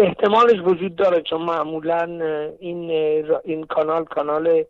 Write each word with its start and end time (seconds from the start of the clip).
احتمالش 0.00 0.60
وجود 0.64 0.96
داره 0.96 1.22
چون 1.22 1.42
معمولا 1.42 2.02
این 2.60 2.90
این 3.44 3.64
کانال 3.64 4.04
کانال 4.04 4.64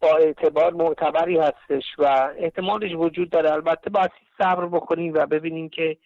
با 0.00 0.16
اعتبار 0.16 0.72
معتبری 0.72 1.38
هستش 1.38 1.84
و 1.98 2.30
احتمالش 2.38 2.94
وجود 2.94 3.30
داره. 3.30 3.52
البته 3.52 3.90
باید 3.90 4.10
صبر 4.38 4.66
بکنیم 4.66 5.12
و 5.14 5.26
ببینیم 5.26 5.68
که 5.68 5.96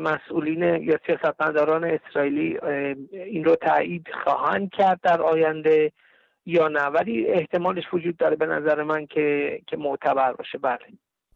مسئولین 0.00 0.62
یا 0.62 0.98
سیاستمداران 1.06 1.84
اسرائیلی 1.84 2.58
این 3.12 3.44
رو 3.44 3.56
تایید 3.56 4.06
خواهند 4.24 4.70
کرد 4.70 5.00
در 5.02 5.22
آینده 5.22 5.92
یا 6.46 6.68
نه. 6.68 6.84
ولی 6.84 7.26
احتمالش 7.26 7.84
وجود 7.92 8.16
داره 8.16 8.36
به 8.36 8.46
نظر 8.46 8.82
من 8.82 9.06
که 9.06 9.58
که 9.66 9.76
معتبر 9.76 10.32
باشه. 10.32 10.58
بله. 10.58 10.78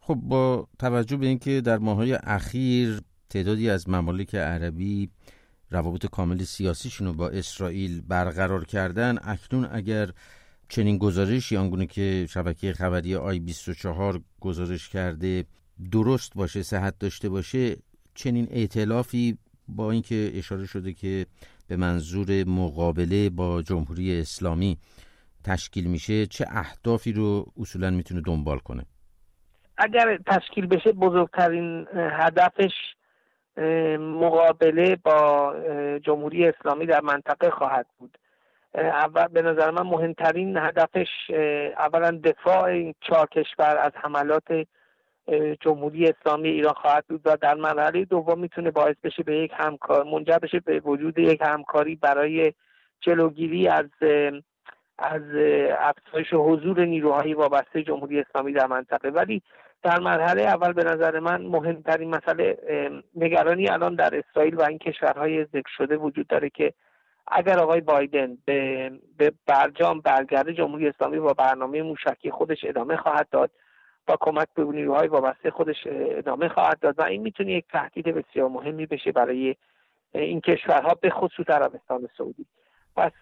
خب 0.00 0.14
با 0.14 0.66
توجه 0.80 1.16
به 1.16 1.26
اینکه 1.26 1.60
در 1.60 1.78
ماهای 1.78 2.18
اخیر 2.22 3.00
تعدادی 3.30 3.70
از 3.70 3.88
ممالک 3.88 4.34
عربی 4.34 5.10
روابط 5.74 6.06
کامل 6.06 6.38
سیاسیشون 6.38 7.06
رو 7.06 7.12
با 7.12 7.28
اسرائیل 7.28 8.02
برقرار 8.08 8.64
کردن 8.64 9.18
اکنون 9.22 9.68
اگر 9.72 10.08
چنین 10.68 10.98
گزارشی 10.98 11.56
آنگونه 11.56 11.86
که 11.86 12.26
شبکه 12.30 12.72
خبری 12.72 13.16
آی 13.16 13.38
24 13.38 14.20
گزارش 14.40 14.88
کرده 14.88 15.44
درست 15.92 16.34
باشه 16.34 16.62
صحت 16.62 16.98
داشته 16.98 17.28
باشه 17.28 17.76
چنین 18.14 18.48
ائتلافی 18.50 19.38
با 19.68 19.90
اینکه 19.90 20.30
اشاره 20.34 20.66
شده 20.66 20.92
که 20.92 21.26
به 21.68 21.76
منظور 21.76 22.44
مقابله 22.44 23.30
با 23.30 23.62
جمهوری 23.62 24.20
اسلامی 24.20 24.78
تشکیل 25.44 25.84
میشه 25.84 26.26
چه 26.26 26.44
اهدافی 26.48 27.12
رو 27.12 27.52
اصولا 27.56 27.90
می‌تونه 27.90 28.20
دنبال 28.20 28.58
کنه؟ 28.58 28.84
اگر 29.78 30.18
تشکیل 30.26 30.66
بشه 30.66 30.92
بزرگترین 30.92 31.86
هدفش 31.94 32.72
مقابله 33.98 34.96
با 34.96 35.54
جمهوری 36.02 36.48
اسلامی 36.48 36.86
در 36.86 37.00
منطقه 37.00 37.50
خواهد 37.50 37.86
بود. 37.98 38.18
اول 38.74 39.28
به 39.28 39.42
نظر 39.42 39.70
من 39.70 39.82
مهمترین 39.82 40.56
هدفش 40.56 41.08
اولا 41.78 42.20
دفاع 42.24 42.64
این 42.64 42.94
چهار 43.00 43.26
کشور 43.26 43.76
از 43.78 43.92
حملات 43.94 44.66
جمهوری 45.60 46.08
اسلامی 46.08 46.48
ایران 46.48 46.74
خواهد 46.74 47.04
بود 47.08 47.20
و 47.24 47.36
در 47.36 47.54
مرحله 47.54 48.04
دوم 48.04 48.38
می‌تونه 48.38 48.70
باعث 48.70 48.96
بشه 49.04 49.22
به 49.22 49.36
یک 49.36 49.50
همکار 49.54 50.04
منجر 50.04 50.38
بشه 50.38 50.60
به 50.60 50.80
وجود 50.80 51.18
یک 51.18 51.42
همکاری 51.42 51.96
برای 51.96 52.52
جلوگیری 53.00 53.68
از 53.68 53.86
از 54.98 55.22
افزایش 55.78 56.32
حضور 56.32 56.84
نیروهای 56.84 57.34
وابسته 57.34 57.82
جمهوری 57.82 58.20
اسلامی 58.20 58.52
در 58.52 58.66
منطقه. 58.66 59.10
ولی 59.10 59.42
در 59.82 60.00
مرحله 60.00 60.42
اول 60.42 60.72
به 60.72 60.84
نظر 60.84 61.20
من 61.20 61.42
مهمترین 61.42 62.14
مسئله 62.14 62.58
نگرانی 63.16 63.68
الان 63.68 63.94
در 63.94 64.18
اسرائیل 64.18 64.54
و 64.54 64.62
این 64.62 64.78
کشورهای 64.78 65.44
ذکر 65.44 65.70
شده 65.76 65.96
وجود 65.96 66.26
داره 66.26 66.50
که 66.50 66.72
اگر 67.26 67.58
آقای 67.58 67.80
بایدن 67.80 68.38
به, 68.44 68.90
به 69.18 69.32
برجام 69.46 70.00
برگرده 70.00 70.52
جمهوری 70.52 70.88
اسلامی 70.88 71.18
با 71.18 71.32
برنامه 71.32 71.82
موشکی 71.82 72.30
خودش 72.30 72.58
ادامه 72.64 72.96
خواهد 72.96 73.28
داد 73.30 73.50
با 74.06 74.16
کمک 74.20 74.48
به 74.54 74.64
نیروهای 74.64 75.08
وابسته 75.08 75.50
خودش 75.50 75.76
ادامه 75.86 76.48
خواهد 76.48 76.78
داد 76.80 76.98
و 76.98 77.02
این 77.02 77.22
می‌تونه 77.22 77.52
یک 77.52 77.64
تهدید 77.72 78.04
بسیار 78.04 78.48
مهمی 78.48 78.86
بشه 78.86 79.12
برای 79.12 79.56
این 80.14 80.40
کشورها 80.40 80.94
به 81.00 81.10
خصوص 81.10 81.50
عربستان 81.50 82.08
سعودی. 82.18 82.46
پس 82.96 83.12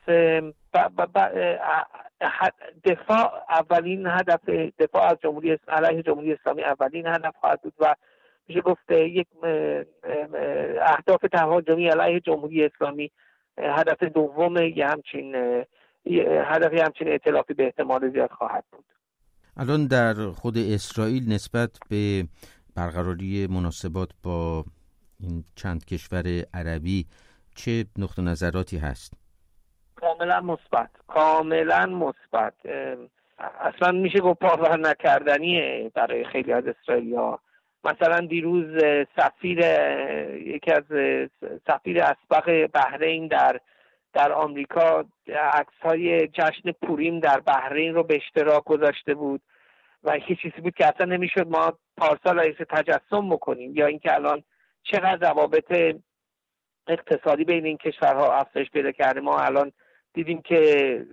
دفاع 2.84 3.45
اولین 3.51 4.06
هدف 4.06 4.48
دفاع 4.78 5.03
از 5.11 5.17
جمهوری 5.23 5.59
علیه 5.69 6.03
جمهوری 6.03 6.33
اسلامی 6.33 6.62
اولین 6.62 7.06
هدف 7.06 7.34
خواهد 7.41 7.62
بود 7.62 7.75
و 7.81 7.95
میشه 8.48 8.61
گفت 8.61 8.91
یک 8.91 9.27
اهداف 10.83 11.20
تهاجمی 11.33 11.89
علیه 11.89 12.20
جمهوری 12.20 12.65
اسلامی 12.65 13.11
هدف 13.59 14.03
دوم 14.03 14.56
یه 14.56 14.87
همچین 14.87 15.34
هدف 16.45 16.73
همچین 16.73 17.09
اعتلافی 17.09 17.55
به 17.55 17.65
احتمال 17.65 18.11
زیاد 18.11 18.31
خواهد 18.31 18.65
بود. 18.73 18.84
الان 19.56 19.87
در 19.87 20.15
خود 20.15 20.59
اسرائیل 20.59 21.32
نسبت 21.32 21.71
به 21.88 22.25
برقراری 22.77 23.47
مناسبات 23.47 24.11
با 24.22 24.65
این 25.21 25.44
چند 25.56 25.84
کشور 25.84 26.44
عربی 26.55 27.06
چه 27.55 27.84
نقطه 27.99 28.22
نظراتی 28.22 28.78
هست؟ 28.78 29.22
کاملا 30.12 30.41
مثبت 30.41 30.91
کاملا 31.06 31.87
مثبت. 31.87 32.55
اصلا 33.61 33.93
میشه 33.93 34.19
گفت 34.19 34.41
باور 34.41 34.78
نکردنیه 34.78 35.91
برای 35.95 36.25
خیلی 36.25 36.53
از 36.53 36.65
اسرائیلی 36.67 37.15
ها 37.15 37.39
مثلا 37.84 38.27
دیروز 38.27 38.83
سفیر 39.17 39.59
یکی 40.37 40.73
از 40.73 40.84
سفیر 41.67 42.03
اسبق 42.03 42.67
بحرین 42.67 43.27
در 43.27 43.61
در 44.12 44.33
آمریکا 44.33 45.05
عکس 45.53 45.75
های 45.83 46.29
جشن 46.29 46.73
پوریم 46.73 47.21
در 47.21 47.41
بحرین 47.41 47.94
رو 47.94 48.03
به 48.03 48.17
اشتراک 48.17 48.65
گذاشته 48.65 49.15
بود 49.15 49.41
و 50.05 50.17
یه 50.17 50.37
چیزی 50.43 50.61
بود 50.61 50.75
که 50.75 50.87
اصلا 50.87 51.06
نمی‌شد 51.06 51.49
ما 51.49 51.73
پارسال 51.97 52.39
رئیس 52.39 52.56
تجسم 52.71 53.29
بکنیم 53.31 53.77
یا 53.77 53.87
اینکه 53.87 54.15
الان 54.15 54.43
چقدر 54.83 55.29
روابط 55.29 55.97
اقتصادی 56.87 57.44
بین 57.44 57.67
این 57.67 57.77
کشورها 57.77 58.34
افزایش 58.34 58.71
پیدا 58.71 58.93
کرده. 58.93 59.21
ما 59.21 59.41
الان 59.41 59.73
دیدیم 60.15 60.43
که 60.43 61.06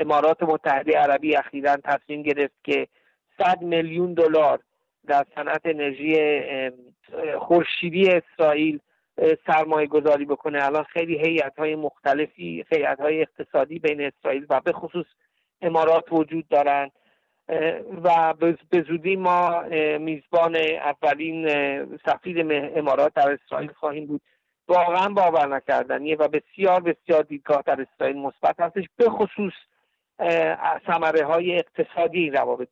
امارات 0.00 0.42
متحده 0.42 0.98
عربی 0.98 1.36
اخیرا 1.36 1.76
تصمیم 1.76 2.22
گرفت 2.22 2.54
که 2.64 2.86
100 3.38 3.62
میلیون 3.62 4.14
دلار 4.14 4.60
در 5.06 5.24
صنعت 5.34 5.60
انرژی 5.64 6.16
خورشیدی 7.38 8.08
اسرائیل 8.08 8.80
سرمایه 9.46 9.86
گذاری 9.86 10.24
بکنه. 10.24 10.64
الان 10.64 10.82
خیلی 10.82 11.18
هیئت 11.18 11.58
های 11.58 11.74
مختلفی 11.74 12.64
هیئت 12.72 13.00
های 13.00 13.20
اقتصادی 13.20 13.78
بین 13.78 14.00
اسرائیل 14.00 14.46
و 14.50 14.60
به 14.60 14.72
خصوص 14.72 15.06
امارات 15.62 16.12
وجود 16.12 16.48
دارند 16.48 16.92
و 18.04 18.34
به 18.70 18.82
زودی 18.88 19.16
ما 19.16 19.62
میزبان 19.98 20.56
اولین 20.56 21.48
سفیر 22.06 22.46
امارات 22.76 23.14
در 23.14 23.38
اسرائیل 23.42 23.72
خواهیم 23.72 24.06
بود. 24.06 24.20
واقعا 24.70 25.08
باور 25.08 25.46
نکردنیه 25.56 26.16
و 26.16 26.28
بسیار 26.28 26.80
بسیار 26.80 27.22
دیدگاه 27.22 27.62
در 27.66 27.86
اسرائیل 27.94 28.16
مثبت 28.16 28.60
هستش 28.60 28.84
به 28.96 29.10
خصوص 29.10 29.52
ثمره 30.86 31.26
های 31.26 31.56
اقتصادی 31.58 32.30
روابط 32.30 32.68